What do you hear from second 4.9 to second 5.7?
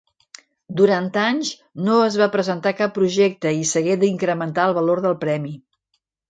del premi.